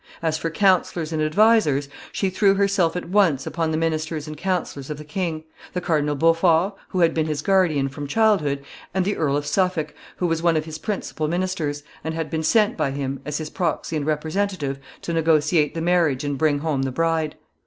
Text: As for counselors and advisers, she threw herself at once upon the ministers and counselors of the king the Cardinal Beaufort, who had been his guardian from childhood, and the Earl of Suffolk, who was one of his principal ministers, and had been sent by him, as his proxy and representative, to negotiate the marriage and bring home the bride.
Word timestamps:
As 0.23 0.35
for 0.35 0.49
counselors 0.49 1.13
and 1.13 1.21
advisers, 1.21 1.87
she 2.11 2.31
threw 2.31 2.55
herself 2.55 2.95
at 2.95 3.09
once 3.09 3.45
upon 3.45 3.69
the 3.69 3.77
ministers 3.77 4.25
and 4.25 4.35
counselors 4.35 4.89
of 4.89 4.97
the 4.97 5.03
king 5.05 5.43
the 5.73 5.79
Cardinal 5.79 6.15
Beaufort, 6.15 6.73
who 6.89 7.01
had 7.01 7.13
been 7.13 7.27
his 7.27 7.43
guardian 7.43 7.87
from 7.87 8.07
childhood, 8.07 8.63
and 8.95 9.05
the 9.05 9.15
Earl 9.15 9.37
of 9.37 9.45
Suffolk, 9.45 9.93
who 10.17 10.25
was 10.25 10.41
one 10.41 10.57
of 10.57 10.65
his 10.65 10.79
principal 10.79 11.27
ministers, 11.27 11.83
and 12.03 12.15
had 12.15 12.31
been 12.31 12.41
sent 12.41 12.75
by 12.75 12.89
him, 12.89 13.19
as 13.25 13.37
his 13.37 13.51
proxy 13.51 13.95
and 13.95 14.07
representative, 14.07 14.79
to 15.03 15.13
negotiate 15.13 15.75
the 15.75 15.81
marriage 15.81 16.23
and 16.23 16.35
bring 16.35 16.57
home 16.57 16.81
the 16.81 16.91
bride. 16.91 17.35